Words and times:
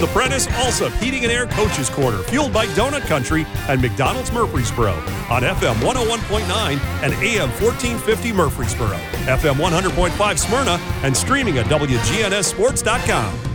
The 0.00 0.08
Prentice 0.08 0.48
Allsup 0.48 0.90
Heating 0.98 1.22
and 1.22 1.30
Air 1.30 1.46
Coaches 1.46 1.88
Corner, 1.88 2.18
fueled 2.18 2.52
by 2.52 2.66
Donut 2.68 3.02
Country 3.02 3.46
and 3.68 3.80
McDonald's 3.80 4.32
Murfreesboro 4.32 4.94
on 5.30 5.42
FM 5.42 5.74
101.9 5.74 6.80
and 7.02 7.12
AM 7.14 7.48
1450 7.62 8.32
Murfreesboro, 8.32 8.96
FM 9.26 9.54
100.5 9.54 10.38
Smyrna, 10.38 10.78
and 11.04 11.16
streaming 11.16 11.58
at 11.58 11.66
WGNSSports.com. 11.66 13.54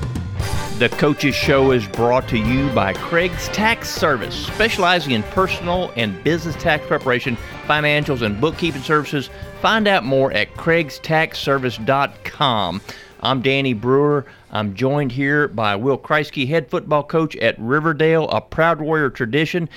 The 0.80 0.88
Coaches 0.88 1.36
Show 1.36 1.72
is 1.72 1.86
brought 1.90 2.30
to 2.30 2.38
you 2.38 2.70
by 2.70 2.94
Craig's 2.94 3.50
Tax 3.50 3.90
Service, 3.90 4.46
specializing 4.46 5.12
in 5.12 5.24
personal 5.24 5.92
and 5.98 6.24
business 6.24 6.56
tax 6.56 6.88
preparation, 6.88 7.36
financials, 7.68 8.22
and 8.22 8.40
bookkeeping 8.40 8.82
services. 8.82 9.30
Find 9.62 9.90
out 9.90 10.06
more 10.06 10.32
at 10.32 10.54
craigstaxservice.com. 10.54 12.82
I'm 13.22 13.42
Danny 13.42 13.74
Brewer. 13.74 14.26
I'm 14.52 14.76
joined 14.76 15.12
here 15.12 15.48
by 15.48 15.76
Will 15.76 15.98
Kreisky, 15.98 16.48
head 16.48 16.70
football 16.70 17.04
coach 17.04 17.36
at 17.38 17.60
Riverdale, 17.60 18.30
a 18.30 18.40
proud 18.40 18.80
warrior 18.80 19.10
tradition. 19.10 19.68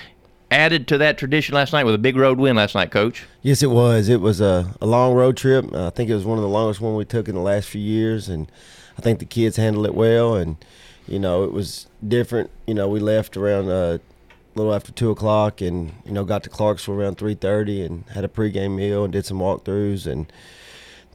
Added 0.51 0.87
to 0.89 0.99
that 0.99 1.17
tradition 1.17 1.55
last 1.55 1.73
night 1.73 1.85
with 1.85 1.95
a 1.95 1.99
big 1.99 2.15
road 2.15 2.39
win 2.39 2.57
last 2.57 2.75
night, 2.75 2.91
Coach. 2.91 3.25
Yes, 3.41 3.63
it 3.63 3.71
was. 3.71 4.11
It 4.11 4.21
was 4.21 4.39
a, 4.39 4.75
a 4.83 4.87
long 4.87 5.15
road 5.15 5.39
trip. 5.39 5.75
I 5.75 5.89
think 5.89 6.11
it 6.11 6.15
was 6.15 6.27
one 6.27 6.37
of 6.37 6.43
the 6.43 6.49
longest 6.49 6.79
one 6.79 6.95
we 6.95 7.07
took 7.07 7.27
in 7.27 7.35
the 7.35 7.41
last 7.41 7.71
few 7.71 7.81
years, 7.81 8.29
and 8.29 8.53
I 8.99 9.01
think 9.01 9.19
the 9.19 9.25
kids 9.25 9.57
handled 9.57 9.87
it 9.87 9.95
well. 9.95 10.37
And 10.37 10.63
you 11.09 11.19
know, 11.19 11.43
it 11.45 11.53
was 11.53 11.87
different. 12.07 12.51
You 12.67 12.75
know, 12.75 12.87
we 12.87 13.01
left 13.01 13.35
around 13.35 13.71
uh, 13.71 13.97
a 13.97 14.55
little 14.55 14.75
after 14.75 14.93
two 14.93 15.11
o'clock, 15.11 15.63
and 15.63 15.95
you 16.05 16.13
know, 16.13 16.23
got 16.23 16.43
to 16.43 16.51
Clarksville 16.51 16.97
around 16.97 17.17
three 17.17 17.35
thirty, 17.35 17.83
and 17.83 18.05
had 18.11 18.23
a 18.23 18.29
pregame 18.29 18.77
meal 18.77 19.05
and 19.05 19.13
did 19.15 19.25
some 19.25 19.39
walkthroughs, 19.39 20.07
and 20.07 20.31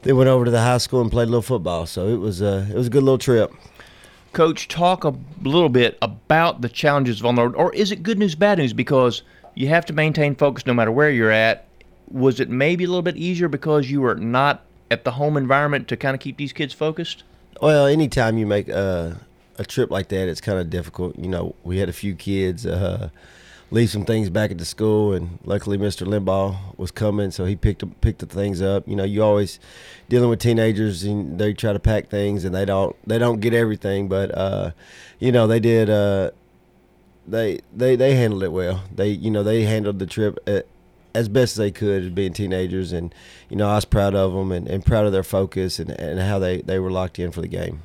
then 0.02 0.16
went 0.16 0.28
over 0.28 0.44
to 0.44 0.50
the 0.50 0.62
high 0.62 0.78
school 0.78 1.00
and 1.00 1.10
played 1.10 1.24
a 1.24 1.30
little 1.30 1.42
football. 1.42 1.86
So 1.86 2.08
it 2.08 2.16
was 2.16 2.40
a 2.40 2.66
it 2.70 2.74
was 2.74 2.86
a 2.86 2.90
good 2.90 3.02
little 3.02 3.18
trip. 3.18 3.52
Coach, 4.32 4.68
talk 4.68 5.04
a 5.04 5.14
little 5.42 5.70
bit 5.70 5.98
about 6.02 6.60
the 6.60 6.68
challenges 6.68 7.20
of 7.20 7.26
on 7.26 7.34
the 7.34 7.42
road, 7.42 7.54
or 7.56 7.74
is 7.74 7.90
it 7.90 8.02
good 8.02 8.18
news, 8.18 8.34
bad 8.34 8.58
news? 8.58 8.72
Because 8.72 9.22
you 9.54 9.68
have 9.68 9.86
to 9.86 9.92
maintain 9.92 10.34
focus 10.34 10.66
no 10.66 10.74
matter 10.74 10.92
where 10.92 11.10
you're 11.10 11.30
at. 11.30 11.66
Was 12.10 12.38
it 12.38 12.48
maybe 12.48 12.84
a 12.84 12.86
little 12.86 13.02
bit 13.02 13.16
easier 13.16 13.48
because 13.48 13.90
you 13.90 14.00
were 14.00 14.14
not 14.14 14.64
at 14.90 15.04
the 15.04 15.12
home 15.12 15.36
environment 15.36 15.88
to 15.88 15.96
kind 15.96 16.14
of 16.14 16.20
keep 16.20 16.36
these 16.36 16.52
kids 16.52 16.72
focused? 16.72 17.24
Well, 17.60 17.86
anytime 17.86 18.38
you 18.38 18.46
make 18.46 18.68
a, 18.68 19.18
a 19.58 19.64
trip 19.64 19.90
like 19.90 20.08
that, 20.08 20.28
it's 20.28 20.40
kind 20.40 20.58
of 20.58 20.70
difficult. 20.70 21.18
You 21.18 21.28
know, 21.28 21.54
we 21.64 21.78
had 21.78 21.88
a 21.88 21.92
few 21.92 22.14
kids 22.14 22.64
uh, 22.64 23.10
leave 23.70 23.90
some 23.90 24.04
things 24.04 24.30
back 24.30 24.50
at 24.50 24.58
the 24.58 24.64
school, 24.64 25.12
and 25.12 25.38
luckily 25.44 25.76
Mr. 25.76 26.06
Limbaugh 26.06 26.76
was 26.78 26.90
coming, 26.90 27.30
so 27.30 27.44
he 27.44 27.56
picked 27.56 27.84
picked 28.00 28.20
the 28.20 28.26
things 28.26 28.62
up. 28.62 28.88
You 28.88 28.96
know, 28.96 29.04
you 29.04 29.22
always 29.22 29.60
dealing 30.08 30.30
with 30.30 30.40
teenagers, 30.40 31.04
and 31.04 31.38
they 31.38 31.52
try 31.52 31.72
to 31.72 31.78
pack 31.78 32.08
things, 32.08 32.44
and 32.44 32.54
they 32.54 32.64
don't 32.64 32.96
they 33.06 33.18
don't 33.18 33.40
get 33.40 33.54
everything, 33.54 34.08
but 34.08 34.36
uh, 34.36 34.70
you 35.18 35.32
know 35.32 35.46
they 35.46 35.60
did. 35.60 35.90
Uh, 35.90 36.30
they 37.26 37.60
they 37.74 37.96
they 37.96 38.14
handled 38.14 38.42
it 38.42 38.52
well. 38.52 38.82
They 38.94 39.08
you 39.08 39.30
know 39.30 39.42
they 39.42 39.62
handled 39.62 39.98
the 39.98 40.06
trip. 40.06 40.38
At, 40.46 40.66
as 41.14 41.28
best 41.28 41.52
as 41.52 41.56
they 41.56 41.70
could 41.70 42.14
being 42.14 42.32
teenagers 42.32 42.92
and 42.92 43.12
you 43.48 43.56
know 43.56 43.68
I 43.68 43.76
was 43.76 43.86
proud 43.86 44.14
of 44.14 44.34
them 44.34 44.52
and, 44.52 44.68
and 44.68 44.84
proud 44.84 45.06
of 45.06 45.10
their 45.10 45.22
focus 45.24 45.78
and, 45.78 45.90
and 45.90 46.20
how 46.20 46.38
they, 46.38 46.60
they 46.60 46.78
were 46.78 46.90
locked 46.90 47.18
in 47.18 47.32
for 47.32 47.40
the 47.40 47.48
game. 47.48 47.82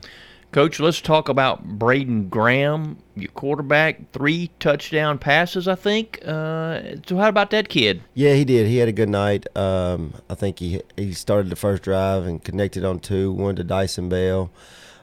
Coach, 0.53 0.79
let's 0.79 1.01
talk 1.01 1.29
about 1.29 1.63
Braden 1.63 2.29
Graham, 2.29 2.99
your 3.15 3.31
quarterback, 3.31 4.11
three 4.11 4.51
touchdown 4.59 5.17
passes, 5.17 5.67
I 5.67 5.73
think. 5.73 6.19
Uh, 6.23 6.97
so, 7.07 7.17
how 7.17 7.27
about 7.27 7.49
that 7.49 7.69
kid? 7.69 8.03
Yeah, 8.13 8.35
he 8.35 8.45
did. 8.45 8.67
He 8.67 8.77
had 8.77 8.87
a 8.87 8.91
good 8.91 9.09
night. 9.09 9.47
Um, 9.57 10.13
I 10.29 10.35
think 10.35 10.59
he 10.59 10.79
he 10.95 11.11
started 11.13 11.49
the 11.49 11.55
first 11.55 11.81
drive 11.81 12.27
and 12.27 12.43
connected 12.43 12.85
on 12.85 12.99
two, 12.99 13.31
one 13.31 13.55
to 13.55 13.63
Dyson 13.63 14.09
Bell. 14.09 14.51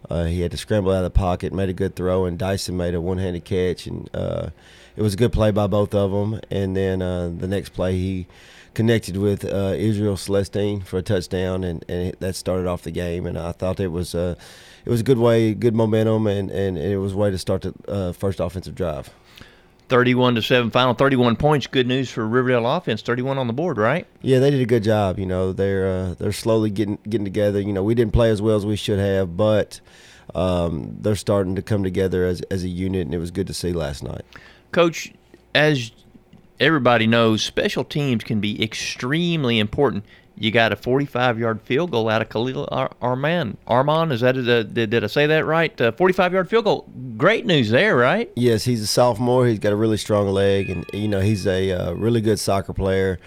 Uh, 0.09 0.25
he 0.27 0.41
had 0.41 0.53
to 0.53 0.57
scramble 0.57 0.93
out 0.93 0.99
of 0.99 1.03
the 1.03 1.11
pocket, 1.11 1.53
made 1.53 1.69
a 1.69 1.73
good 1.73 1.97
throw, 1.97 2.27
and 2.27 2.39
Dyson 2.39 2.77
made 2.77 2.95
a 2.95 3.01
one-handed 3.01 3.45
catch, 3.45 3.89
and 3.89 4.09
uh, 4.15 4.51
it 4.95 5.03
was 5.03 5.15
a 5.15 5.17
good 5.17 5.33
play 5.33 5.51
by 5.51 5.67
both 5.67 5.97
of 5.97 6.13
them. 6.13 6.41
And 6.49 6.77
then 6.77 7.03
uh, 7.03 7.29
the 7.37 7.49
next 7.49 7.71
play, 7.71 7.99
he 7.99 8.29
connected 8.75 9.17
with 9.17 9.45
uh, 9.45 9.75
Israel 9.77 10.17
Celestine 10.17 10.83
for 10.85 10.99
a 10.99 11.03
touchdown, 11.03 11.65
and, 11.65 11.85
and 11.89 12.15
that 12.21 12.37
started 12.37 12.67
off 12.67 12.83
the 12.83 12.91
game. 12.91 13.27
And 13.27 13.39
I 13.39 13.53
thought 13.53 13.81
it 13.81 13.89
was 13.89 14.15
a 14.15 14.37
it 14.85 14.91
was 14.91 15.01
a 15.01 15.05
good 15.05 15.19
way, 15.19 15.55
good 15.55 15.75
momentum, 15.75 16.27
and, 16.27 16.51
and, 16.51 16.79
and 16.79 16.93
it 16.93 16.99
was 16.99 17.13
a 17.13 17.17
way 17.17 17.31
to 17.31 17.39
start 17.39 17.63
the 17.63 17.75
uh, 17.89 18.13
first 18.13 18.41
offensive 18.41 18.75
drive. 18.75 19.11
31 19.91 20.37
to 20.37 20.43
7 20.43 20.71
final 20.71 20.95
31 20.95 21.35
points. 21.35 21.67
Good 21.67 21.89
news 21.89 22.09
for 22.11 22.27
Riverdale 22.27 22.67
offense. 22.67 23.03
31 23.03 23.39
on 23.39 23.49
the 23.49 23.53
board 23.53 23.77
right? 23.77 24.07
Yeah 24.23 24.39
they 24.39 24.53
did 24.53 24.61
a 24.61 24.67
good 24.67 24.85
job 24.85 25.19
you 25.19 25.27
know. 25.27 25.53
They're 25.53 25.89
uh, 25.89 26.15
they're 26.15 26.31
slowly 26.31 26.71
getting 26.71 26.99
getting 27.09 27.25
together. 27.25 27.61
You 27.61 27.73
know 27.73 27.83
we 27.83 27.97
didn't 27.97 28.13
play 28.13 28.31
as 28.31 28.41
well 28.41 28.57
as 28.57 28.65
we 28.65 28.77
should 28.77 29.01
have 29.01 29.37
but 29.37 29.81
um, 30.33 30.97
they're 31.01 31.17
starting 31.17 31.57
to 31.57 31.63
come 31.63 31.83
together 31.83 32.25
as, 32.25 32.41
as 32.43 32.63
a 32.63 32.69
unit 32.69 33.05
and 33.05 33.13
it 33.13 33.19
was 33.19 33.33
good 33.33 33.49
to 33.49 33.55
see 33.55 33.73
last 33.73 34.05
night. 34.05 34.23
Coach 34.71 35.13
as 35.57 35.91
everybody 36.61 37.07
knows 37.07 37.43
special 37.43 37.83
teams 37.83 38.23
can 38.23 38.41
be 38.41 38.63
extremely 38.63 39.59
important 39.59 40.05
you 40.41 40.51
got 40.51 40.73
a 40.73 40.77
45 40.77 41.39
yard 41.39 41.61
field 41.61 41.91
goal 41.91 42.09
out 42.09 42.23
of 42.23 42.31
Khalil 42.31 42.67
Ar- 42.73 42.91
Arman. 43.03 43.57
Armand, 43.67 44.11
is 44.11 44.23
that 44.23 44.39
a, 44.39 44.65
did, 44.65 44.89
did 44.89 45.05
I 45.05 45.07
say 45.07 45.27
that 45.27 45.45
right? 45.45 45.79
45 45.79 46.33
yard 46.33 46.49
field 46.49 46.65
goal. 46.65 46.89
Great 47.19 47.45
news 47.45 47.69
there, 47.69 47.95
right? 47.95 48.31
Yes, 48.35 48.65
he's 48.65 48.81
a 48.81 48.87
sophomore. 48.87 49.47
He's 49.47 49.59
got 49.59 49.75
a 49.75 49.77
really 49.77 49.99
strong 49.99 50.29
leg, 50.29 50.71
and 50.71 50.87
you 50.95 51.09
know 51.09 51.21
he's 51.21 51.47
a 51.47 51.73
uh, 51.73 51.93
really 51.93 52.23
good 52.23 52.41
soccer 52.41 52.73
player. 52.73 53.21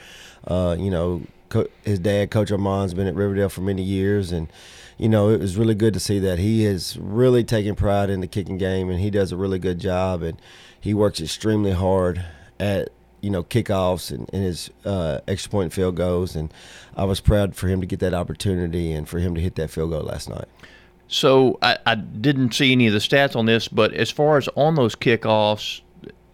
Uh, 0.47 0.75
you 0.79 0.89
know, 0.89 1.21
co- 1.49 1.67
his 1.83 1.99
dad, 1.99 2.31
Coach 2.31 2.49
Arman's 2.49 2.95
been 2.95 3.05
at 3.05 3.13
Riverdale 3.13 3.49
for 3.49 3.61
many 3.61 3.83
years, 3.83 4.31
and 4.31 4.47
you 4.97 5.07
know 5.07 5.29
it 5.29 5.39
was 5.39 5.55
really 5.55 5.75
good 5.75 5.93
to 5.93 5.99
see 5.99 6.17
that 6.17 6.39
he 6.39 6.65
is 6.65 6.97
really 6.97 7.43
taking 7.43 7.75
pride 7.75 8.09
in 8.09 8.21
the 8.21 8.27
kicking 8.27 8.57
game, 8.57 8.89
and 8.89 8.99
he 8.99 9.11
does 9.11 9.31
a 9.31 9.37
really 9.37 9.59
good 9.59 9.77
job, 9.77 10.23
and 10.23 10.41
he 10.79 10.95
works 10.95 11.21
extremely 11.21 11.73
hard 11.73 12.25
at 12.59 12.89
you 13.23 13.29
know 13.29 13.43
kickoffs 13.43 14.11
and, 14.11 14.29
and 14.33 14.43
his 14.43 14.69
uh, 14.85 15.21
extra 15.27 15.49
point 15.49 15.73
field 15.73 15.95
goals, 15.95 16.35
and 16.35 16.53
I 16.95 17.05
was 17.05 17.19
proud 17.19 17.55
for 17.55 17.67
him 17.67 17.81
to 17.81 17.87
get 17.87 17.99
that 17.99 18.13
opportunity 18.13 18.91
and 18.91 19.07
for 19.07 19.19
him 19.19 19.33
to 19.35 19.41
hit 19.41 19.55
that 19.55 19.69
field 19.69 19.91
goal 19.91 20.03
last 20.03 20.29
night. 20.29 20.47
So 21.07 21.57
I, 21.61 21.77
I 21.85 21.95
didn't 21.95 22.53
see 22.53 22.71
any 22.71 22.87
of 22.87 22.93
the 22.93 22.99
stats 22.99 23.35
on 23.35 23.45
this, 23.45 23.67
but 23.67 23.93
as 23.93 24.11
far 24.11 24.37
as 24.37 24.49
on 24.55 24.75
those 24.75 24.95
kickoffs, 24.95 25.81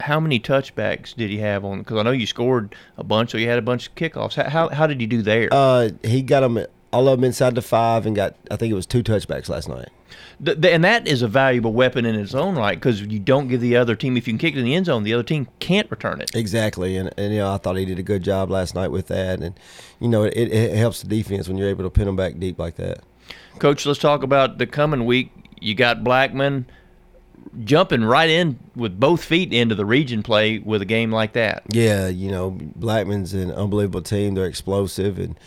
how 0.00 0.18
many 0.18 0.40
touchbacks 0.40 1.14
did 1.14 1.30
he 1.30 1.38
have 1.38 1.64
on? 1.64 1.80
Because 1.80 1.98
I 1.98 2.02
know 2.02 2.10
you 2.10 2.26
scored 2.26 2.74
a 2.96 3.04
bunch, 3.04 3.30
so 3.30 3.38
you 3.38 3.48
had 3.48 3.58
a 3.58 3.62
bunch 3.62 3.88
of 3.88 3.94
kickoffs. 3.94 4.34
How 4.34 4.48
how, 4.48 4.68
how 4.68 4.86
did 4.86 5.00
he 5.00 5.06
do 5.06 5.22
there? 5.22 5.48
Uh, 5.52 5.90
he 6.02 6.22
got 6.22 6.40
them 6.40 6.64
all 6.92 7.08
of 7.08 7.18
them 7.18 7.24
inside 7.24 7.54
the 7.54 7.62
five 7.62 8.06
and 8.06 8.16
got 8.16 8.34
I 8.50 8.56
think 8.56 8.70
it 8.70 8.74
was 8.74 8.86
two 8.86 9.02
touchbacks 9.02 9.48
last 9.48 9.68
night. 9.68 9.88
The, 10.40 10.54
the, 10.54 10.72
and 10.72 10.82
that 10.84 11.06
is 11.06 11.22
a 11.22 11.28
valuable 11.28 11.72
weapon 11.72 12.04
in 12.04 12.14
its 12.14 12.34
own 12.34 12.56
right 12.56 12.74
because 12.74 13.02
you 13.02 13.18
don't 13.18 13.48
give 13.48 13.60
the 13.60 13.76
other 13.76 13.94
team 13.94 14.16
if 14.16 14.26
you 14.26 14.32
can 14.32 14.38
kick 14.38 14.54
it 14.54 14.58
in 14.58 14.64
the 14.64 14.74
end 14.74 14.86
zone, 14.86 15.04
the 15.04 15.14
other 15.14 15.22
team 15.22 15.46
can't 15.60 15.90
return 15.90 16.20
it. 16.20 16.34
Exactly, 16.34 16.96
and, 16.96 17.12
and 17.16 17.32
you 17.32 17.38
know 17.40 17.52
I 17.52 17.58
thought 17.58 17.76
he 17.76 17.84
did 17.84 17.98
a 17.98 18.02
good 18.02 18.22
job 18.22 18.50
last 18.50 18.74
night 18.74 18.88
with 18.88 19.08
that, 19.08 19.40
and 19.40 19.58
you 20.00 20.08
know 20.08 20.24
it, 20.24 20.32
it 20.34 20.76
helps 20.76 21.02
the 21.02 21.08
defense 21.08 21.46
when 21.46 21.58
you're 21.58 21.68
able 21.68 21.84
to 21.84 21.90
pin 21.90 22.06
them 22.06 22.16
back 22.16 22.38
deep 22.38 22.58
like 22.58 22.76
that. 22.76 23.00
Coach, 23.58 23.86
let's 23.86 24.00
talk 24.00 24.22
about 24.22 24.58
the 24.58 24.66
coming 24.66 25.04
week. 25.04 25.30
You 25.60 25.74
got 25.74 26.02
Blackman 26.02 26.66
jumping 27.64 28.04
right 28.04 28.30
in 28.30 28.58
with 28.74 28.98
both 28.98 29.24
feet 29.24 29.52
into 29.52 29.74
the 29.74 29.84
region 29.84 30.22
play 30.22 30.58
with 30.58 30.82
a 30.82 30.86
game 30.86 31.10
like 31.12 31.34
that. 31.34 31.62
Yeah, 31.70 32.08
you 32.08 32.30
know 32.30 32.50
Blackman's 32.50 33.34
an 33.34 33.52
unbelievable 33.52 34.02
team. 34.02 34.34
They're 34.34 34.46
explosive 34.46 35.18
and 35.18 35.38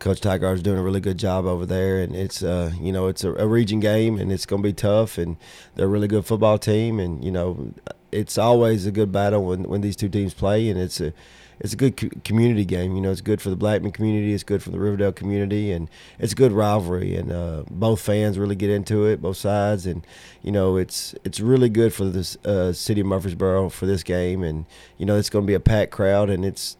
Coach 0.00 0.24
is 0.24 0.62
doing 0.62 0.78
a 0.78 0.82
really 0.82 1.00
good 1.00 1.18
job 1.18 1.44
over 1.44 1.66
there, 1.66 2.00
and 2.00 2.16
it's 2.16 2.42
uh, 2.42 2.72
you 2.80 2.90
know 2.90 3.06
it's 3.06 3.22
a, 3.22 3.34
a 3.34 3.46
region 3.46 3.80
game, 3.80 4.18
and 4.18 4.32
it's 4.32 4.46
going 4.46 4.62
to 4.62 4.68
be 4.68 4.72
tough, 4.72 5.18
and 5.18 5.36
they're 5.76 5.86
a 5.86 5.88
really 5.88 6.08
good 6.08 6.24
football 6.24 6.58
team, 6.58 6.98
and 6.98 7.22
you 7.22 7.30
know 7.30 7.72
it's 8.10 8.38
always 8.38 8.86
a 8.86 8.90
good 8.90 9.12
battle 9.12 9.44
when, 9.44 9.64
when 9.64 9.82
these 9.82 9.96
two 9.96 10.08
teams 10.08 10.34
play, 10.34 10.68
and 10.68 10.80
it's 10.80 11.00
a 11.00 11.12
it's 11.60 11.74
a 11.74 11.76
good 11.76 11.98
co- 11.98 12.08
community 12.24 12.64
game. 12.64 12.96
You 12.96 13.02
know, 13.02 13.10
it's 13.10 13.20
good 13.20 13.42
for 13.42 13.50
the 13.50 13.56
Blackman 13.56 13.92
community, 13.92 14.32
it's 14.32 14.42
good 14.42 14.62
for 14.62 14.70
the 14.70 14.80
Riverdale 14.80 15.12
community, 15.12 15.70
and 15.70 15.88
it's 16.18 16.32
a 16.32 16.36
good 16.36 16.52
rivalry. 16.52 17.14
And 17.14 17.30
uh, 17.30 17.64
both 17.70 18.00
fans 18.00 18.38
really 18.38 18.56
get 18.56 18.70
into 18.70 19.04
it, 19.04 19.20
both 19.20 19.36
sides, 19.36 19.86
and 19.86 20.04
you 20.42 20.50
know, 20.50 20.76
it's 20.76 21.14
it's 21.24 21.40
really 21.40 21.68
good 21.68 21.92
for 21.92 22.06
the 22.06 22.38
uh, 22.44 22.72
city 22.72 23.02
of 23.02 23.06
Murfreesboro 23.06 23.68
for 23.68 23.86
this 23.86 24.02
game. 24.02 24.42
And 24.42 24.64
you 24.96 25.04
know, 25.04 25.16
it's 25.16 25.30
going 25.30 25.44
to 25.44 25.46
be 25.46 25.54
a 25.54 25.60
packed 25.60 25.92
crowd, 25.92 26.30
and 26.30 26.44
it's 26.44 26.76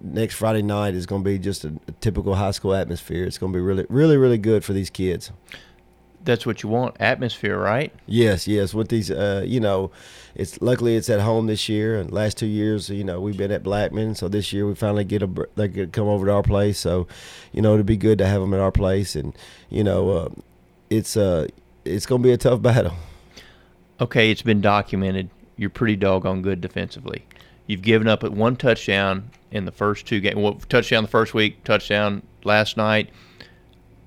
next 0.00 0.34
Friday 0.34 0.62
night 0.62 0.94
is 0.94 1.06
going 1.06 1.22
to 1.22 1.28
be 1.28 1.38
just 1.38 1.64
a, 1.64 1.72
a, 1.88 1.92
typical 1.92 2.34
high 2.34 2.50
school 2.52 2.74
atmosphere. 2.74 3.24
It's 3.24 3.38
going 3.38 3.52
to 3.52 3.56
be 3.56 3.62
really, 3.62 3.86
really, 3.88 4.16
really 4.16 4.38
good 4.38 4.64
for 4.64 4.72
these 4.72 4.90
kids. 4.90 5.30
That's 6.24 6.44
what 6.44 6.62
you 6.62 6.68
want, 6.68 6.96
atmosphere, 7.00 7.56
right? 7.58 7.92
Yes, 8.06 8.46
yes. 8.46 8.74
With 8.74 8.88
these, 8.88 9.10
uh, 9.10 9.44
you 9.46 9.60
know, 9.60 9.90
it's 10.34 10.60
luckily 10.60 10.96
it's 10.96 11.08
at 11.08 11.20
home 11.20 11.46
this 11.46 11.68
year. 11.68 11.98
And 11.98 12.12
last 12.12 12.36
two 12.36 12.46
years, 12.46 12.90
you 12.90 13.04
know, 13.04 13.20
we've 13.20 13.36
been 13.36 13.52
at 13.52 13.62
Blackman, 13.62 14.14
so 14.14 14.28
this 14.28 14.52
year 14.52 14.66
we 14.66 14.74
finally 14.74 15.04
get 15.04 15.22
a 15.22 15.48
they 15.54 15.68
could 15.68 15.92
come 15.92 16.06
over 16.06 16.26
to 16.26 16.32
our 16.32 16.42
place. 16.42 16.78
So, 16.78 17.06
you 17.52 17.62
know, 17.62 17.74
it'd 17.74 17.86
be 17.86 17.96
good 17.96 18.18
to 18.18 18.26
have 18.26 18.40
them 18.40 18.52
at 18.52 18.60
our 18.60 18.72
place, 18.72 19.16
and 19.16 19.34
you 19.70 19.84
know, 19.84 20.10
uh, 20.10 20.28
it's 20.90 21.16
uh, 21.16 21.46
it's 21.84 22.04
going 22.04 22.22
to 22.22 22.26
be 22.26 22.32
a 22.32 22.36
tough 22.36 22.60
battle. 22.60 22.94
Okay, 24.00 24.30
it's 24.30 24.42
been 24.42 24.60
documented. 24.60 25.30
You're 25.56 25.70
pretty 25.70 25.96
doggone 25.96 26.42
good 26.42 26.60
defensively. 26.60 27.24
You've 27.68 27.82
given 27.82 28.08
up 28.08 28.24
at 28.24 28.32
one 28.32 28.56
touchdown 28.56 29.30
in 29.52 29.64
the 29.64 29.70
first 29.72 30.04
two 30.06 30.18
games. 30.20 30.36
Well, 30.36 30.54
touchdown 30.68 31.04
the 31.04 31.08
first 31.08 31.32
week, 31.34 31.62
touchdown 31.62 32.22
last 32.42 32.76
night. 32.76 33.10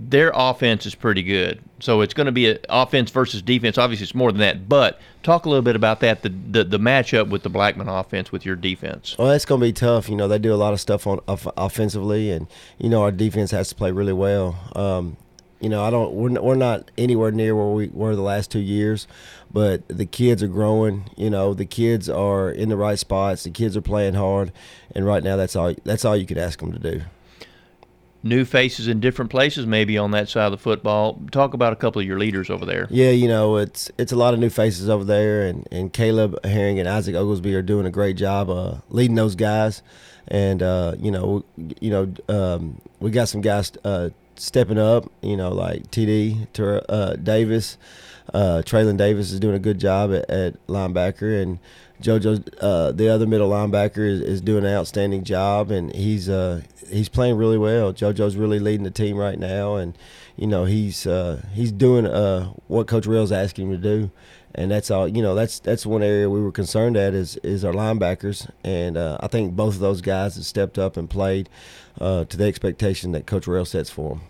their 0.03 0.31
offense 0.33 0.87
is 0.87 0.95
pretty 0.95 1.21
good. 1.21 1.61
So 1.79 2.01
it's 2.01 2.13
going 2.15 2.25
to 2.25 2.31
be 2.31 2.57
offense 2.69 3.11
versus 3.11 3.41
defense. 3.43 3.77
Obviously, 3.77 4.03
it's 4.05 4.15
more 4.15 4.31
than 4.31 4.41
that. 4.41 4.67
But 4.67 4.99
talk 5.21 5.45
a 5.45 5.49
little 5.49 5.61
bit 5.61 5.75
about 5.75 5.99
that 5.99 6.23
the 6.23 6.29
the, 6.29 6.63
the 6.63 6.79
matchup 6.79 7.29
with 7.29 7.43
the 7.43 7.49
Blackman 7.49 7.87
offense 7.87 8.31
with 8.31 8.43
your 8.45 8.55
defense. 8.55 9.15
Well, 9.19 9.27
that's 9.27 9.45
going 9.45 9.61
to 9.61 9.67
be 9.67 9.73
tough. 9.73 10.09
You 10.09 10.15
know, 10.15 10.27
they 10.27 10.39
do 10.39 10.53
a 10.53 10.55
lot 10.55 10.73
of 10.73 10.81
stuff 10.81 11.05
on 11.05 11.19
off- 11.27 11.47
offensively, 11.55 12.31
and 12.31 12.47
you 12.79 12.89
know 12.89 13.03
our 13.03 13.11
defense 13.11 13.51
has 13.51 13.69
to 13.69 13.75
play 13.75 13.91
really 13.91 14.13
well. 14.13 14.57
Um, 14.75 15.17
you 15.61 15.69
know, 15.69 15.83
I 15.83 15.89
don't. 15.91 16.13
We're, 16.13 16.41
we're 16.41 16.55
not 16.55 16.89
anywhere 16.97 17.31
near 17.31 17.55
where 17.55 17.67
we 17.67 17.89
were 17.93 18.15
the 18.15 18.21
last 18.21 18.51
two 18.51 18.59
years, 18.59 19.07
but 19.51 19.87
the 19.87 20.05
kids 20.05 20.41
are 20.41 20.47
growing. 20.47 21.09
You 21.15 21.29
know, 21.29 21.53
the 21.53 21.65
kids 21.65 22.09
are 22.09 22.49
in 22.49 22.69
the 22.69 22.77
right 22.77 22.97
spots. 22.97 23.43
The 23.43 23.51
kids 23.51 23.77
are 23.77 23.81
playing 23.81 24.15
hard, 24.15 24.51
and 24.95 25.05
right 25.05 25.23
now, 25.23 25.35
that's 25.35 25.55
all. 25.55 25.73
That's 25.83 26.03
all 26.03 26.17
you 26.17 26.25
can 26.25 26.39
ask 26.39 26.59
them 26.59 26.71
to 26.73 26.79
do. 26.79 27.01
New 28.23 28.45
faces 28.45 28.87
in 28.87 28.99
different 28.99 29.31
places, 29.31 29.65
maybe 29.65 29.97
on 29.97 30.11
that 30.11 30.29
side 30.29 30.45
of 30.45 30.51
the 30.51 30.57
football. 30.57 31.19
Talk 31.31 31.53
about 31.55 31.73
a 31.73 31.75
couple 31.75 32.01
of 32.01 32.07
your 32.07 32.19
leaders 32.19 32.49
over 32.49 32.65
there. 32.65 32.87
Yeah, 32.89 33.11
you 33.11 33.27
know, 33.27 33.57
it's 33.57 33.91
it's 33.97 34.11
a 34.11 34.15
lot 34.15 34.33
of 34.33 34.39
new 34.39 34.49
faces 34.49 34.89
over 34.89 35.03
there, 35.03 35.45
and, 35.45 35.67
and 35.71 35.93
Caleb 35.93 36.43
Herring 36.43 36.79
and 36.79 36.89
Isaac 36.89 37.15
Oglesby 37.15 37.53
are 37.55 37.63
doing 37.63 37.85
a 37.85 37.91
great 37.91 38.17
job 38.17 38.49
uh, 38.49 38.75
leading 38.89 39.15
those 39.15 39.35
guys. 39.35 39.83
And 40.27 40.63
uh, 40.63 40.95
you 40.99 41.11
know, 41.11 41.43
you 41.79 41.89
know, 41.89 42.13
um, 42.29 42.81
we 42.99 43.11
got 43.11 43.27
some 43.27 43.41
guys 43.41 43.71
uh, 43.83 44.09
stepping 44.41 44.77
up. 44.77 45.09
You 45.21 45.37
know, 45.37 45.49
like 45.49 45.89
TD 45.91 46.47
uh, 46.89 47.15
Davis, 47.15 47.77
uh, 48.33 48.63
Traylon 48.65 48.97
Davis 48.97 49.31
is 49.31 49.39
doing 49.39 49.55
a 49.55 49.59
good 49.59 49.79
job 49.79 50.11
at, 50.11 50.29
at 50.29 50.67
linebacker, 50.67 51.41
and 51.41 51.59
JoJo, 52.01 52.49
uh, 52.59 52.91
the 52.91 53.07
other 53.09 53.27
middle 53.27 53.49
linebacker, 53.49 53.99
is, 53.99 54.21
is 54.21 54.41
doing 54.41 54.65
an 54.65 54.73
outstanding 54.73 55.23
job, 55.23 55.69
and 55.71 55.93
he's 55.93 56.27
uh, 56.27 56.61
he's 56.89 57.09
playing 57.09 57.37
really 57.37 57.57
well. 57.57 57.93
JoJo's 57.93 58.35
really 58.35 58.59
leading 58.59 58.83
the 58.83 58.91
team 58.91 59.17
right 59.17 59.37
now, 59.37 59.75
and 59.75 59.97
you 60.35 60.47
know 60.47 60.65
he's 60.65 61.05
uh, 61.05 61.43
he's 61.53 61.71
doing 61.71 62.05
uh, 62.05 62.45
what 62.67 62.87
Coach 62.87 63.05
Rails 63.05 63.31
asking 63.31 63.69
him 63.69 63.81
to 63.81 63.97
do, 63.97 64.11
and 64.55 64.71
that's 64.71 64.91
all. 64.91 65.07
You 65.07 65.21
know 65.21 65.35
that's 65.35 65.59
that's 65.59 65.85
one 65.85 66.03
area 66.03 66.29
we 66.29 66.41
were 66.41 66.51
concerned 66.51 66.97
at 66.97 67.13
is 67.13 67.37
is 67.37 67.63
our 67.63 67.73
linebackers, 67.73 68.49
and 68.63 68.97
uh, 68.97 69.17
I 69.19 69.27
think 69.27 69.55
both 69.55 69.75
of 69.75 69.79
those 69.79 70.01
guys 70.01 70.35
have 70.35 70.45
stepped 70.45 70.77
up 70.77 70.97
and 70.97 71.09
played 71.09 71.49
uh, 71.99 72.25
to 72.25 72.37
the 72.37 72.45
expectation 72.45 73.11
that 73.13 73.25
Coach 73.25 73.47
Rail 73.47 73.65
sets 73.65 73.89
for 73.89 74.09
them. 74.09 74.21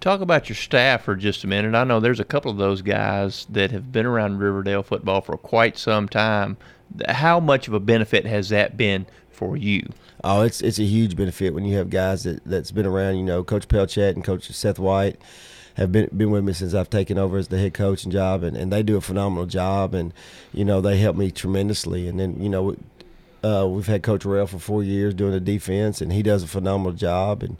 Talk 0.00 0.20
about 0.20 0.48
your 0.48 0.56
staff 0.56 1.04
for 1.04 1.16
just 1.16 1.42
a 1.42 1.46
minute. 1.46 1.74
I 1.74 1.84
know 1.84 2.00
there's 2.00 2.20
a 2.20 2.24
couple 2.24 2.50
of 2.50 2.58
those 2.58 2.82
guys 2.82 3.46
that 3.50 3.70
have 3.70 3.90
been 3.90 4.06
around 4.06 4.38
Riverdale 4.38 4.82
football 4.82 5.20
for 5.20 5.36
quite 5.36 5.78
some 5.78 6.08
time. 6.08 6.58
How 7.08 7.40
much 7.40 7.66
of 7.66 7.74
a 7.74 7.80
benefit 7.80 8.26
has 8.26 8.50
that 8.50 8.76
been 8.76 9.06
for 9.30 9.56
you? 9.56 9.88
Oh, 10.22 10.42
it's 10.42 10.60
it's 10.60 10.78
a 10.78 10.84
huge 10.84 11.16
benefit 11.16 11.54
when 11.54 11.64
you 11.64 11.76
have 11.76 11.90
guys 11.90 12.24
that 12.24 12.44
that's 12.44 12.70
been 12.70 12.86
around. 12.86 13.16
You 13.16 13.24
know, 13.24 13.42
Coach 13.42 13.68
Pelchat 13.68 14.14
and 14.14 14.24
Coach 14.24 14.50
Seth 14.50 14.78
White 14.78 15.20
have 15.76 15.92
been 15.92 16.08
been 16.16 16.30
with 16.30 16.44
me 16.44 16.52
since 16.52 16.74
I've 16.74 16.90
taken 16.90 17.18
over 17.18 17.36
as 17.36 17.48
the 17.48 17.58
head 17.58 17.74
coaching 17.74 18.10
job, 18.10 18.42
and, 18.42 18.56
and 18.56 18.72
they 18.72 18.82
do 18.82 18.96
a 18.96 19.00
phenomenal 19.00 19.46
job, 19.46 19.94
and 19.94 20.12
you 20.52 20.64
know 20.64 20.80
they 20.80 20.98
help 20.98 21.16
me 21.16 21.30
tremendously. 21.30 22.08
And 22.08 22.18
then 22.18 22.42
you 22.42 22.48
know. 22.48 22.76
Uh, 23.44 23.64
we've 23.64 23.86
had 23.86 24.02
Coach 24.02 24.24
Rail 24.24 24.48
for 24.48 24.58
four 24.58 24.82
years 24.82 25.14
doing 25.14 25.30
the 25.30 25.38
defense, 25.38 26.00
and 26.00 26.12
he 26.12 26.20
does 26.20 26.42
a 26.42 26.48
phenomenal 26.48 26.92
job. 26.92 27.44
And 27.44 27.56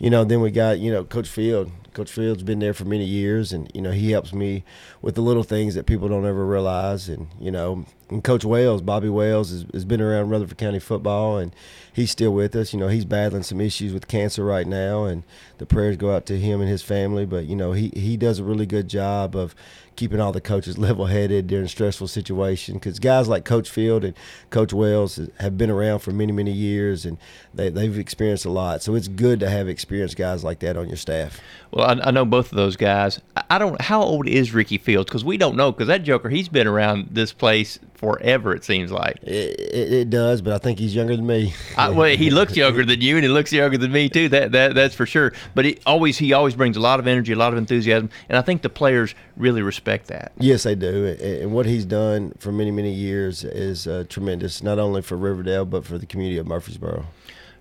you 0.00 0.10
know, 0.10 0.24
then 0.24 0.40
we 0.40 0.50
got 0.50 0.80
you 0.80 0.90
know 0.90 1.04
Coach 1.04 1.28
Field. 1.28 1.70
Coach 1.92 2.10
Field's 2.10 2.42
been 2.42 2.58
there 2.58 2.74
for 2.74 2.84
many 2.84 3.04
years, 3.04 3.52
and 3.52 3.70
you 3.72 3.80
know 3.80 3.92
he 3.92 4.10
helps 4.10 4.32
me 4.32 4.64
with 5.00 5.14
the 5.14 5.20
little 5.20 5.44
things 5.44 5.76
that 5.76 5.86
people 5.86 6.08
don't 6.08 6.26
ever 6.26 6.44
realize. 6.44 7.08
And 7.08 7.28
you 7.38 7.52
know, 7.52 7.84
and 8.10 8.24
Coach 8.24 8.44
Wales, 8.44 8.82
Bobby 8.82 9.08
Wales, 9.08 9.50
has, 9.50 9.66
has 9.72 9.84
been 9.84 10.00
around 10.00 10.30
Rutherford 10.30 10.58
County 10.58 10.78
football, 10.78 11.38
and 11.38 11.54
he's 11.92 12.10
still 12.10 12.32
with 12.32 12.56
us. 12.56 12.72
You 12.72 12.78
know, 12.78 12.88
he's 12.88 13.04
battling 13.04 13.42
some 13.42 13.60
issues 13.60 13.92
with 13.92 14.08
cancer 14.08 14.44
right 14.44 14.66
now, 14.66 15.04
and 15.04 15.24
the 15.58 15.66
prayers 15.66 15.96
go 15.96 16.14
out 16.14 16.26
to 16.26 16.38
him 16.38 16.60
and 16.60 16.70
his 16.70 16.82
family. 16.82 17.26
But 17.26 17.46
you 17.46 17.56
know, 17.56 17.72
he 17.72 17.88
he 17.94 18.16
does 18.16 18.38
a 18.38 18.44
really 18.44 18.66
good 18.66 18.88
job 18.88 19.36
of 19.36 19.54
keeping 19.98 20.20
all 20.20 20.32
the 20.32 20.40
coaches 20.40 20.78
level 20.88 21.06
headed 21.06 21.48
during 21.48 21.68
stressful 21.68 22.08
situations. 22.08 22.76
Because 22.76 22.98
guys 22.98 23.28
like 23.28 23.44
Coach 23.44 23.68
Field 23.68 24.04
and 24.04 24.14
Coach 24.50 24.72
Wells 24.72 25.20
have 25.40 25.58
been 25.58 25.70
around 25.70 25.98
for 25.98 26.12
many, 26.12 26.32
many 26.32 26.52
years 26.52 27.04
and 27.04 27.18
they, 27.52 27.68
they've 27.68 27.98
experienced 27.98 28.46
a 28.46 28.50
lot. 28.50 28.82
So 28.82 28.94
it's 28.94 29.08
good 29.08 29.40
to 29.40 29.50
have 29.50 29.68
experienced 29.68 30.16
guys 30.16 30.44
like 30.44 30.60
that 30.60 30.76
on 30.76 30.88
your 30.88 30.96
staff. 30.96 31.40
Well, 31.72 31.86
I, 31.86 32.08
I 32.08 32.10
know 32.12 32.24
both 32.24 32.50
of 32.50 32.56
those 32.56 32.76
guys. 32.76 33.20
I 33.50 33.58
don't. 33.58 33.80
How 33.80 34.02
old 34.02 34.26
is 34.26 34.54
Ricky 34.54 34.78
Fields? 34.78 35.08
Because 35.10 35.24
we 35.24 35.36
don't 35.36 35.56
know. 35.56 35.72
Because 35.72 35.88
that 35.88 36.02
Joker, 36.02 36.30
he's 36.30 36.48
been 36.48 36.66
around 36.66 37.08
this 37.10 37.32
place 37.32 37.78
forever. 37.94 38.54
It 38.54 38.64
seems 38.64 38.92
like 38.92 39.16
it, 39.22 39.58
it, 39.58 39.92
it 39.92 40.10
does, 40.10 40.40
but 40.40 40.52
I 40.52 40.58
think 40.58 40.78
he's 40.78 40.94
younger 40.94 41.16
than 41.16 41.26
me. 41.26 41.52
I, 41.76 41.90
well, 41.90 42.16
he 42.16 42.30
looks 42.30 42.56
younger 42.56 42.84
than 42.84 43.00
you, 43.00 43.16
and 43.16 43.24
he 43.24 43.28
looks 43.28 43.52
younger 43.52 43.76
than 43.76 43.92
me 43.92 44.08
too. 44.08 44.28
That 44.28 44.52
that 44.52 44.74
that's 44.74 44.94
for 44.94 45.04
sure. 45.04 45.32
But 45.54 45.64
he 45.64 45.78
always 45.84 46.16
he 46.16 46.32
always 46.32 46.54
brings 46.54 46.76
a 46.76 46.80
lot 46.80 47.00
of 47.00 47.06
energy, 47.06 47.32
a 47.32 47.36
lot 47.36 47.52
of 47.52 47.58
enthusiasm, 47.58 48.08
and 48.28 48.38
I 48.38 48.42
think 48.42 48.62
the 48.62 48.70
players 48.70 49.14
really 49.36 49.62
respect 49.62 49.87
that. 50.06 50.32
Yes, 50.38 50.62
they 50.62 50.74
do, 50.74 51.06
and 51.06 51.52
what 51.52 51.66
he's 51.66 51.84
done 51.84 52.32
for 52.38 52.52
many 52.52 52.70
many 52.70 52.92
years 52.92 53.44
is 53.44 53.86
uh, 53.86 54.04
tremendous, 54.08 54.62
not 54.62 54.78
only 54.78 55.02
for 55.02 55.16
Riverdale 55.16 55.64
but 55.64 55.84
for 55.84 55.98
the 55.98 56.06
community 56.06 56.38
of 56.38 56.46
Murfreesboro. 56.46 57.06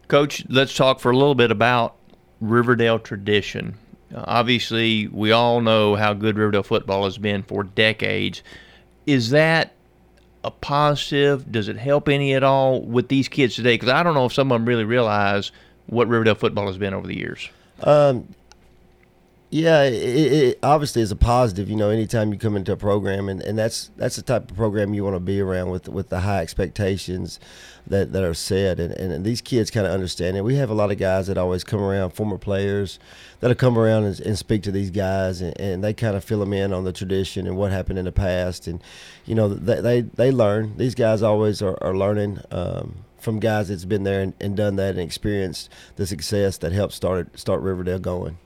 Coach, 0.08 0.46
let's 0.50 0.76
talk 0.76 1.00
for 1.00 1.12
a 1.12 1.18
little 1.18 1.36
bit 1.36 1.52
about 1.52 1.96
Riverdale 2.40 3.00
tradition. 3.00 3.76
Uh, 4.14 4.24
obviously, 4.26 5.08
we 5.08 5.32
all 5.32 5.60
know 5.62 5.96
how 5.96 6.14
good 6.14 6.38
Riverdale 6.38 6.64
football 6.64 7.04
has 7.04 7.18
been 7.18 7.44
for 7.44 7.64
decades. 7.64 8.42
Is 9.06 9.32
that 9.32 9.74
a 10.44 10.52
positive? 10.52 11.52
Does 11.52 11.68
it 11.68 11.78
help 11.78 12.08
any 12.08 12.34
at 12.34 12.44
all 12.44 12.82
with 12.82 13.10
these 13.10 13.28
kids 13.28 13.56
today? 13.56 13.76
Because 13.76 13.90
I 13.90 14.04
don't 14.04 14.14
know 14.14 14.26
if 14.26 14.34
some 14.34 14.52
of 14.52 14.60
them 14.60 14.68
really 14.68 14.86
realize 14.86 15.52
what 15.88 16.08
Riverdale 16.08 16.36
football 16.36 16.68
has 16.68 16.78
been 16.78 16.94
over 16.94 17.08
the 17.08 17.18
years. 17.18 17.50
Um, 17.84 18.28
yeah, 19.50 19.84
it, 19.84 19.94
it, 19.94 20.60
obviously 20.62 21.02
is 21.02 21.12
a 21.12 21.16
positive. 21.16 21.70
You 21.70 21.78
know, 21.78 21.90
anytime 21.90 22.34
you 22.34 22.40
come 22.40 22.58
into 22.58 22.74
a 22.74 22.78
program, 22.78 23.30
and, 23.30 23.42
and 23.42 23.58
that's 23.58 23.92
that's 23.96 24.18
the 24.18 24.22
type 24.22 24.52
of 24.52 24.58
program 24.58 24.94
you 24.94 25.06
want 25.06 25.16
to 25.16 25.22
be 25.22 25.40
around 25.40 25.70
with 25.70 25.88
with 25.88 26.10
the 26.10 26.22
high 26.22 26.42
expectations 26.42 27.40
that, 27.88 28.12
that 28.12 28.26
are 28.26 28.34
set, 28.34 28.78
and, 28.78 28.92
and 28.94 29.24
these 29.24 29.40
kids 29.40 29.72
kind 29.72 29.88
of 29.88 29.94
understand 29.94 30.36
it. 30.36 30.44
We 30.44 30.56
have 30.56 30.70
a 30.70 30.74
lot 30.74 30.92
of 30.92 30.98
guys 30.98 31.28
that 31.28 31.38
always 31.38 31.64
come 31.64 31.80
around, 31.80 32.10
former 32.10 32.38
players 32.38 33.00
that'll 33.40 33.56
come 33.56 33.78
around 33.78 34.04
and, 34.04 34.20
and 34.20 34.38
speak 34.38 34.64
to 34.64 34.72
these 34.72 34.92
guys, 34.92 35.40
and, 35.40 35.58
and, 35.62 35.82
they 35.82 35.94
kind 35.94 36.18
of 36.18 36.26
fill 36.26 36.40
them 36.40 36.52
in 36.52 36.74
on 36.74 36.84
the 36.84 36.92
tradition 36.92 37.48
and 37.48 37.56
what 37.56 37.72
happened 37.72 38.00
in 38.00 38.06
the 38.06 38.12
past, 38.12 38.68
and 38.68 38.82
you 39.26 39.34
know 39.34 39.48
they 39.48 39.80
they, 39.80 40.02
they 40.02 40.32
learn. 40.32 40.76
These 40.76 40.96
guys 40.96 41.24
always 41.24 41.62
are, 41.62 41.82
are 41.82 41.96
learning. 41.96 42.40
Um, 42.52 43.06
from 43.18 43.40
guys 43.40 43.68
that's 43.70 43.84
been 43.84 44.04
there 44.04 44.22
and, 44.22 44.34
and 44.40 44.56
done 44.56 44.76
that 44.76 44.92
and 44.92 45.00
experienced 45.00 45.70
the 45.96 46.06
success 46.06 46.60
that 46.60 46.72
helped 46.72 46.94
start 46.94 47.38
start 47.38 47.62
Riverdale 47.62 48.00
going. 48.00 48.38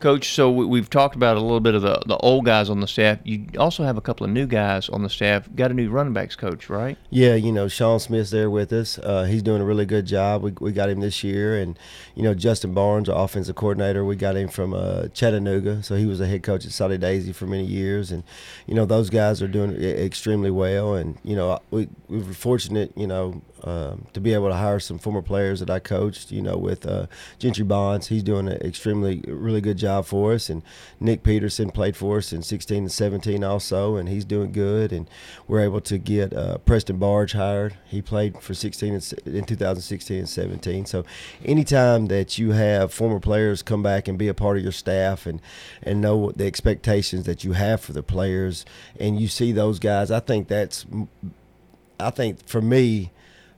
Coach, 0.00 0.32
so 0.32 0.50
we've 0.50 0.88
talked 0.88 1.14
about 1.14 1.36
a 1.36 1.40
little 1.40 1.60
bit 1.60 1.74
of 1.74 1.82
the, 1.82 2.02
the 2.06 2.16
old 2.16 2.46
guys 2.46 2.70
on 2.70 2.80
the 2.80 2.88
staff. 2.88 3.18
You 3.22 3.46
also 3.58 3.84
have 3.84 3.98
a 3.98 4.00
couple 4.00 4.24
of 4.24 4.32
new 4.32 4.46
guys 4.46 4.88
on 4.88 5.02
the 5.02 5.10
staff. 5.10 5.46
Got 5.54 5.70
a 5.70 5.74
new 5.74 5.90
running 5.90 6.14
backs 6.14 6.34
coach, 6.34 6.70
right? 6.70 6.96
Yeah, 7.10 7.34
you 7.34 7.52
know, 7.52 7.68
Sean 7.68 8.00
Smith's 8.00 8.30
there 8.30 8.48
with 8.48 8.72
us. 8.72 8.98
Uh, 8.98 9.24
he's 9.24 9.42
doing 9.42 9.60
a 9.60 9.64
really 9.64 9.84
good 9.84 10.06
job. 10.06 10.42
We, 10.42 10.52
we 10.58 10.72
got 10.72 10.88
him 10.88 11.00
this 11.00 11.22
year. 11.22 11.60
And, 11.60 11.78
you 12.14 12.22
know, 12.22 12.32
Justin 12.32 12.72
Barnes, 12.72 13.10
our 13.10 13.24
offensive 13.24 13.56
coordinator, 13.56 14.02
we 14.02 14.16
got 14.16 14.36
him 14.36 14.48
from 14.48 14.72
uh, 14.72 15.08
Chattanooga. 15.08 15.82
So 15.82 15.96
he 15.96 16.06
was 16.06 16.18
a 16.18 16.26
head 16.26 16.42
coach 16.42 16.64
at 16.64 16.72
Soddy 16.72 16.96
Daisy 16.96 17.34
for 17.34 17.46
many 17.46 17.66
years. 17.66 18.10
And, 18.10 18.24
you 18.66 18.74
know, 18.74 18.86
those 18.86 19.10
guys 19.10 19.42
are 19.42 19.48
doing 19.48 19.76
extremely 19.82 20.50
well. 20.50 20.94
And, 20.94 21.18
you 21.22 21.36
know, 21.36 21.60
we, 21.70 21.90
we 22.08 22.22
were 22.22 22.32
fortunate, 22.32 22.92
you 22.96 23.06
know, 23.06 23.42
um, 23.64 24.06
to 24.12 24.20
be 24.20 24.34
able 24.34 24.48
to 24.48 24.54
hire 24.54 24.80
some 24.80 24.98
former 24.98 25.22
players 25.22 25.60
that 25.60 25.70
I 25.70 25.78
coached, 25.78 26.30
you 26.30 26.42
know, 26.42 26.56
with 26.56 26.86
uh, 26.86 27.06
Gentry 27.38 27.64
Bonds. 27.64 28.08
He's 28.08 28.22
doing 28.22 28.48
an 28.48 28.60
extremely, 28.62 29.22
really 29.26 29.60
good 29.60 29.76
job 29.76 30.06
for 30.06 30.32
us. 30.32 30.48
And 30.48 30.62
Nick 30.98 31.22
Peterson 31.22 31.70
played 31.70 31.96
for 31.96 32.18
us 32.18 32.32
in 32.32 32.42
16 32.42 32.78
and 32.78 32.92
17 32.92 33.44
also, 33.44 33.96
and 33.96 34.08
he's 34.08 34.24
doing 34.24 34.52
good. 34.52 34.92
And 34.92 35.08
we're 35.46 35.60
able 35.60 35.80
to 35.82 35.98
get 35.98 36.32
uh, 36.32 36.58
Preston 36.58 36.98
Barge 36.98 37.32
hired. 37.32 37.76
He 37.86 38.02
played 38.02 38.38
for 38.40 38.54
16 38.54 39.00
in 39.26 39.44
2016 39.44 40.18
and 40.18 40.28
17. 40.28 40.86
So 40.86 41.04
anytime 41.44 42.06
that 42.06 42.38
you 42.38 42.52
have 42.52 42.92
former 42.92 43.20
players 43.20 43.62
come 43.62 43.82
back 43.82 44.08
and 44.08 44.18
be 44.18 44.28
a 44.28 44.34
part 44.34 44.56
of 44.56 44.62
your 44.62 44.72
staff 44.72 45.26
and, 45.26 45.40
and 45.82 46.00
know 46.00 46.32
the 46.32 46.46
expectations 46.46 47.24
that 47.24 47.44
you 47.44 47.52
have 47.52 47.80
for 47.80 47.92
the 47.92 48.02
players, 48.02 48.64
and 48.98 49.20
you 49.20 49.28
see 49.28 49.52
those 49.52 49.78
guys, 49.78 50.10
I 50.10 50.20
think 50.20 50.48
that's, 50.48 50.86
I 51.98 52.10
think 52.10 52.46
for 52.46 52.60
me, 52.60 53.10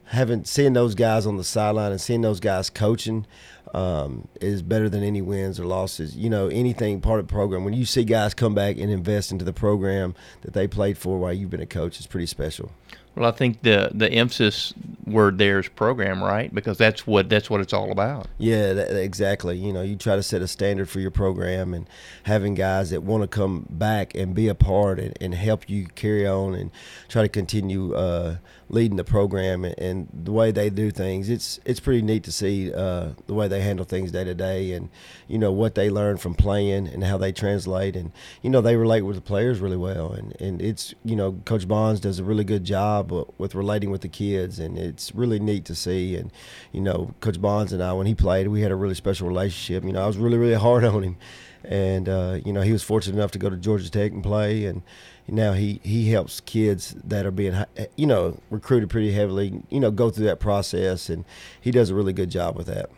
having 0.05 0.45
seeing 0.45 0.73
those 0.73 0.95
guys 0.95 1.25
on 1.25 1.37
the 1.37 1.43
sideline 1.43 1.91
and 1.91 2.01
seeing 2.01 2.21
those 2.21 2.39
guys 2.39 2.69
coaching 2.69 3.25
um, 3.73 4.27
is 4.39 4.61
better 4.61 4.87
than 4.87 5.03
any 5.03 5.21
wins 5.21 5.59
or 5.59 5.65
losses. 5.65 6.15
You 6.15 6.29
know, 6.29 6.47
anything 6.47 7.01
part 7.01 7.19
of 7.19 7.27
the 7.27 7.33
program. 7.33 7.63
When 7.63 7.73
you 7.73 7.85
see 7.85 8.03
guys 8.03 8.33
come 8.33 8.53
back 8.53 8.77
and 8.77 8.91
invest 8.91 9.31
into 9.31 9.45
the 9.45 9.53
program 9.53 10.13
that 10.41 10.53
they 10.53 10.67
played 10.67 10.97
for 10.97 11.17
while 11.17 11.33
you've 11.33 11.49
been 11.49 11.61
a 11.61 11.65
coach, 11.65 11.97
it's 11.97 12.07
pretty 12.07 12.27
special. 12.27 12.71
Well, 13.15 13.29
I 13.29 13.31
think 13.31 13.61
the 13.61 13.91
the 13.93 14.11
emphasis 14.11 14.73
word 15.05 15.37
there 15.37 15.59
is 15.59 15.67
program, 15.67 16.23
right? 16.23 16.53
Because 16.53 16.79
that's 16.79 17.05
what 17.05 17.29
that's 17.29 17.47
what 17.47 17.61
it's 17.61 17.73
all 17.73 17.91
about. 17.91 18.27
Yeah, 18.39 18.73
that, 18.73 18.95
exactly. 18.95 19.55
You 19.55 19.71
know, 19.71 19.83
you 19.83 19.95
try 19.95 20.15
to 20.15 20.23
set 20.23 20.41
a 20.41 20.47
standard 20.47 20.89
for 20.89 20.99
your 20.99 21.11
program, 21.11 21.75
and 21.75 21.87
having 22.23 22.55
guys 22.55 22.89
that 22.89 23.03
want 23.03 23.21
to 23.21 23.27
come 23.27 23.67
back 23.69 24.15
and 24.15 24.33
be 24.33 24.47
a 24.47 24.55
part 24.55 24.99
and, 24.99 25.15
and 25.21 25.35
help 25.35 25.69
you 25.69 25.85
carry 25.93 26.27
on 26.27 26.55
and 26.55 26.71
try 27.07 27.21
to 27.21 27.29
continue 27.29 27.93
uh, 27.93 28.37
leading 28.69 28.97
the 28.97 29.03
program 29.03 29.65
and, 29.65 29.77
and, 29.77 30.07
the 30.13 30.31
way 30.31 30.51
they 30.51 30.69
do 30.69 30.91
things. 30.91 31.29
It's 31.29 31.59
it's 31.65 31.79
pretty 31.79 32.01
neat 32.01 32.23
to 32.23 32.31
see 32.31 32.73
uh, 32.73 33.09
the 33.27 33.33
way 33.33 33.47
they 33.47 33.61
handle 33.61 33.85
things 33.85 34.11
day 34.11 34.23
to 34.23 34.33
day, 34.33 34.73
and 34.73 34.89
you 35.27 35.37
know 35.37 35.51
what 35.51 35.75
they 35.75 35.89
learn 35.89 36.17
from 36.17 36.33
playing 36.33 36.87
and 36.87 37.03
how 37.03 37.17
they 37.17 37.31
translate, 37.31 37.95
and 37.95 38.11
you 38.41 38.49
know 38.49 38.61
they 38.61 38.75
relate 38.75 39.01
with 39.01 39.15
the 39.15 39.21
players 39.21 39.59
really 39.59 39.77
well, 39.77 40.11
and 40.11 40.39
and 40.39 40.61
it's 40.61 40.93
you 41.03 41.15
know 41.15 41.33
Coach 41.45 41.67
Bonds 41.67 41.99
does 41.99 42.19
a 42.19 42.23
really 42.23 42.43
good 42.43 42.63
job 42.63 43.11
with 43.37 43.55
relating 43.55 43.91
with 43.91 44.01
the 44.01 44.07
kids, 44.07 44.59
and 44.59 44.77
it's 44.77 45.13
really 45.13 45.39
neat 45.39 45.65
to 45.65 45.75
see. 45.75 46.15
And 46.15 46.31
you 46.71 46.81
know, 46.81 47.13
Coach 47.19 47.41
Bonds 47.41 47.73
and 47.73 47.83
I, 47.83 47.93
when 47.93 48.07
he 48.07 48.15
played, 48.15 48.47
we 48.47 48.61
had 48.61 48.71
a 48.71 48.75
really 48.75 48.95
special 48.95 49.27
relationship. 49.27 49.83
You 49.83 49.93
know, 49.93 50.03
I 50.03 50.07
was 50.07 50.17
really 50.17 50.37
really 50.37 50.53
hard 50.55 50.83
on 50.83 51.03
him, 51.03 51.17
and 51.63 52.09
uh, 52.09 52.39
you 52.45 52.53
know 52.53 52.61
he 52.61 52.71
was 52.71 52.83
fortunate 52.83 53.17
enough 53.17 53.31
to 53.31 53.39
go 53.39 53.49
to 53.49 53.57
Georgia 53.57 53.89
Tech 53.89 54.11
and 54.11 54.23
play, 54.23 54.65
and 54.65 54.81
now 55.27 55.53
he 55.53 55.79
he 55.83 56.11
helps 56.11 56.39
kids 56.41 56.95
that 57.03 57.25
are 57.25 57.31
being 57.31 57.63
you 57.95 58.05
know 58.05 58.39
recruited 58.49 58.89
pretty 58.89 59.11
heavily, 59.11 59.63
you 59.69 59.79
know, 59.79 59.91
go 59.91 60.09
through 60.09 60.25
that 60.25 60.39
process, 60.39 61.09
and 61.09 61.25
he 61.59 61.71
does 61.71 61.89
a 61.89 61.95
really 61.95 62.13
good 62.13 62.29
job 62.29 62.55
with 62.55 62.67
that. 62.67 62.89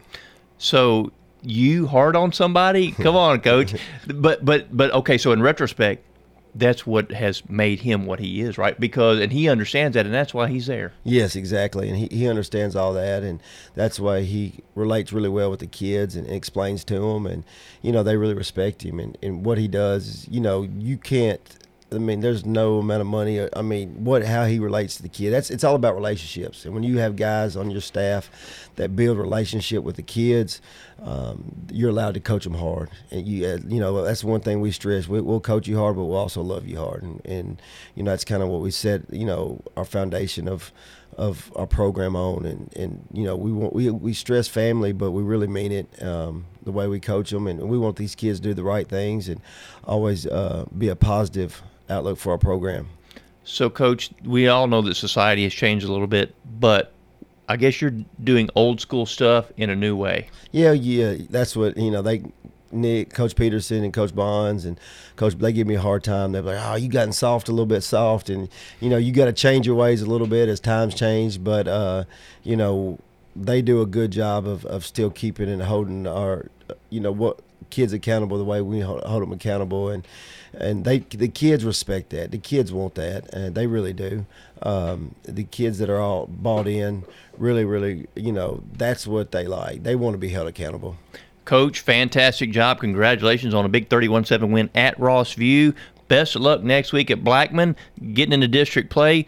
So 0.57 1.11
you 1.41 1.87
hard 1.87 2.15
on 2.15 2.31
somebody? 2.31 2.91
Come 2.91 3.15
on, 3.15 3.41
coach. 3.41 3.75
but 4.07 4.43
but 4.43 4.75
but 4.75 4.91
okay. 4.91 5.17
So 5.17 5.31
in 5.31 5.41
retrospect, 5.41 6.03
that's 6.55 6.87
what 6.87 7.11
has 7.11 7.47
made 7.49 7.81
him 7.81 8.05
what 8.05 8.19
he 8.19 8.41
is, 8.41 8.57
right? 8.57 8.79
Because 8.79 9.19
and 9.19 9.31
he 9.31 9.49
understands 9.49 9.95
that, 9.95 10.05
and 10.05 10.15
that's 10.15 10.33
why 10.33 10.47
he's 10.47 10.67
there. 10.67 10.93
Yes, 11.03 11.35
exactly, 11.35 11.89
and 11.89 11.97
he, 11.97 12.07
he 12.07 12.27
understands 12.27 12.75
all 12.75 12.93
that, 12.93 13.23
and 13.23 13.41
that's 13.75 13.99
why 13.99 14.21
he 14.21 14.59
relates 14.73 15.13
really 15.13 15.29
well 15.29 15.51
with 15.51 15.59
the 15.59 15.67
kids 15.67 16.15
and 16.15 16.29
explains 16.29 16.83
to 16.85 16.99
them, 16.99 17.25
and 17.25 17.43
you 17.81 17.91
know 17.91 18.03
they 18.03 18.17
really 18.17 18.33
respect 18.33 18.83
him, 18.83 18.99
and, 18.99 19.17
and 19.21 19.45
what 19.45 19.57
he 19.57 19.67
does 19.67 20.25
you 20.29 20.39
know, 20.39 20.63
you 20.63 20.97
can't 20.97 21.41
I 21.91 21.99
mean, 21.99 22.19
there's 22.19 22.45
no 22.45 22.79
amount 22.79 23.01
of 23.01 23.07
money. 23.07 23.47
I 23.53 23.61
mean, 23.61 24.03
what 24.03 24.25
how 24.25 24.45
he 24.45 24.57
relates 24.57 24.95
to 24.97 25.03
the 25.03 25.09
kid. 25.09 25.31
That's 25.31 25.51
it's 25.51 25.63
all 25.63 25.75
about 25.75 25.95
relationships. 25.95 26.65
And 26.65 26.73
when 26.73 26.83
you 26.83 26.97
have 26.97 27.15
guys 27.15 27.55
on 27.55 27.69
your 27.69 27.81
staff 27.81 28.29
that 28.75 28.95
build 28.95 29.19
relationship 29.19 29.83
with 29.83 29.95
the 29.95 30.01
kids, 30.01 30.61
um, 31.03 31.67
you're 31.71 31.91
allowed 31.91 32.15
to 32.15 32.19
coach 32.19 32.43
them 32.43 32.55
hard. 32.55 32.89
And 33.11 33.27
you 33.27 33.45
uh, 33.45 33.59
you 33.67 33.79
know 33.79 34.03
that's 34.03 34.23
one 34.23 34.41
thing 34.41 34.61
we 34.61 34.71
stress. 34.71 35.07
We, 35.07 35.21
will 35.21 35.39
coach 35.39 35.67
you 35.67 35.77
hard, 35.77 35.95
but 35.95 36.05
we'll 36.05 36.17
also 36.17 36.41
love 36.41 36.67
you 36.67 36.77
hard. 36.77 37.03
And, 37.03 37.21
and 37.23 37.61
you 37.93 38.01
know 38.01 38.11
that's 38.11 38.25
kind 38.25 38.41
of 38.41 38.49
what 38.49 38.61
we 38.61 38.71
set. 38.71 39.01
You 39.13 39.25
know 39.25 39.61
our 39.77 39.85
foundation 39.85 40.47
of 40.47 40.71
of 41.17 41.53
our 41.55 41.67
program 41.67 42.15
on. 42.15 42.47
And 42.47 42.73
and 42.75 43.07
you 43.13 43.25
know 43.25 43.35
we 43.35 43.51
want 43.51 43.73
we 43.73 43.91
we 43.91 44.13
stress 44.13 44.47
family, 44.47 44.91
but 44.91 45.11
we 45.11 45.21
really 45.21 45.47
mean 45.47 45.71
it. 45.71 46.03
Um, 46.03 46.45
the 46.63 46.71
way 46.71 46.87
we 46.87 46.99
coach 46.99 47.29
them, 47.29 47.45
and 47.45 47.69
we 47.69 47.77
want 47.77 47.95
these 47.95 48.15
kids 48.15 48.39
to 48.39 48.47
do 48.49 48.53
the 48.55 48.63
right 48.63 48.87
things 48.87 49.29
and 49.29 49.39
always 49.83 50.25
uh, 50.25 50.65
be 50.75 50.87
a 50.87 50.95
positive 50.95 51.61
outlook 51.89 52.17
for 52.17 52.31
our 52.31 52.37
program. 52.37 52.89
So, 53.43 53.69
Coach, 53.69 54.09
we 54.23 54.47
all 54.47 54.67
know 54.67 54.81
that 54.81 54.95
society 54.95 55.43
has 55.43 55.53
changed 55.53 55.85
a 55.85 55.91
little 55.91 56.07
bit, 56.07 56.33
but 56.59 56.91
I 57.47 57.57
guess 57.57 57.79
you're 57.79 57.93
doing 58.23 58.49
old 58.55 58.81
school 58.81 59.05
stuff 59.05 59.51
in 59.57 59.69
a 59.69 59.75
new 59.75 59.95
way. 59.95 60.29
Yeah, 60.51 60.71
yeah, 60.71 61.25
that's 61.29 61.55
what 61.55 61.77
you 61.77 61.91
know. 61.91 62.01
They 62.01 62.23
Nick, 62.71 63.13
Coach 63.13 63.35
Peterson, 63.35 63.83
and 63.83 63.93
Coach 63.93 64.13
Bonds, 64.15 64.65
and 64.65 64.79
Coach, 65.15 65.35
they 65.35 65.53
give 65.53 65.67
me 65.67 65.75
a 65.75 65.81
hard 65.81 66.03
time. 66.03 66.31
They're 66.31 66.41
like, 66.41 66.57
"Oh, 66.59 66.75
you 66.75 66.89
gotten 66.89 67.13
soft 67.13 67.47
a 67.47 67.51
little 67.51 67.65
bit, 67.65 67.81
soft," 67.81 68.29
and 68.29 68.49
you 68.79 68.89
know, 68.89 68.97
you 68.97 69.11
got 69.11 69.25
to 69.25 69.33
change 69.33 69.67
your 69.67 69.75
ways 69.75 70.01
a 70.01 70.05
little 70.05 70.27
bit 70.27 70.49
as 70.49 70.59
times 70.59 70.95
change. 70.95 71.43
But 71.43 71.67
uh, 71.67 72.05
you 72.43 72.55
know, 72.55 72.99
they 73.35 73.61
do 73.61 73.81
a 73.81 73.85
good 73.85 74.11
job 74.11 74.47
of, 74.47 74.65
of 74.65 74.85
still 74.85 75.09
keeping 75.09 75.49
and 75.49 75.61
holding 75.61 76.07
our, 76.07 76.47
you 76.89 76.99
know, 76.99 77.11
what 77.11 77.39
kids 77.69 77.93
accountable 77.93 78.37
the 78.37 78.43
way 78.43 78.61
we 78.61 78.79
hold, 78.81 79.03
hold 79.03 79.23
them 79.23 79.31
accountable, 79.31 79.89
and 79.89 80.07
and 80.53 80.85
they 80.85 80.99
the 80.99 81.27
kids 81.27 81.65
respect 81.65 82.09
that. 82.11 82.31
The 82.31 82.37
kids 82.37 82.71
want 82.71 82.95
that, 82.95 83.31
and 83.33 83.55
they 83.55 83.67
really 83.67 83.93
do. 83.93 84.25
Um, 84.61 85.15
the 85.23 85.43
kids 85.43 85.79
that 85.79 85.89
are 85.89 85.99
all 85.99 86.27
bought 86.27 86.67
in, 86.67 87.03
really, 87.37 87.65
really, 87.65 88.07
you 88.15 88.31
know, 88.31 88.63
that's 88.73 89.05
what 89.05 89.31
they 89.31 89.45
like. 89.45 89.83
They 89.83 89.95
want 89.95 90.13
to 90.13 90.17
be 90.17 90.29
held 90.29 90.47
accountable. 90.47 90.95
Coach, 91.43 91.81
fantastic 91.81 92.51
job. 92.51 92.79
Congratulations 92.79 93.53
on 93.53 93.65
a 93.65 93.69
big 93.69 93.89
31 93.89 94.25
7 94.25 94.51
win 94.51 94.69
at 94.73 94.97
Rossview. 94.97 95.75
Best 96.07 96.35
of 96.35 96.41
luck 96.41 96.63
next 96.63 96.93
week 96.93 97.09
at 97.11 97.23
Blackman, 97.23 97.75
getting 98.13 98.33
into 98.33 98.47
district 98.47 98.89
play. 98.89 99.25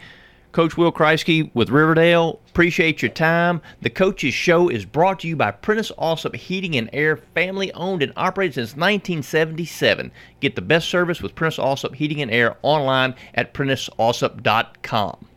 Coach 0.51 0.77
Will 0.77 0.91
Kreisky 0.91 1.51
with 1.53 1.70
Riverdale. 1.70 2.39
Appreciate 2.57 3.03
your 3.03 3.11
time. 3.11 3.61
The 3.83 3.91
Coaches 3.91 4.33
Show 4.33 4.67
is 4.67 4.83
brought 4.83 5.19
to 5.19 5.27
you 5.27 5.35
by 5.35 5.51
Prentice 5.51 5.91
Allsup 5.91 6.35
Heating 6.35 6.75
and 6.75 6.89
Air, 6.91 7.15
family 7.15 7.71
owned 7.73 8.01
and 8.01 8.11
operated 8.17 8.55
since 8.55 8.69
1977. 8.69 10.11
Get 10.39 10.55
the 10.55 10.63
best 10.63 10.89
service 10.89 11.21
with 11.21 11.35
Prentice 11.35 11.59
Allsup 11.59 11.93
Heating 11.93 12.19
and 12.19 12.31
Air 12.31 12.57
online 12.63 13.13
at 13.35 13.53
PrenticeAllsup.com. 13.53 15.27